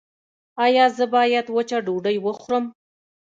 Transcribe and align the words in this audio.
ایا 0.65 0.85
زه 0.97 1.05
باید 1.15 1.45
وچه 1.55 1.77
ډوډۍ 1.85 2.17
وخورم؟ 2.25 2.65